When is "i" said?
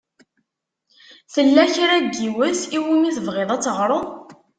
2.77-2.79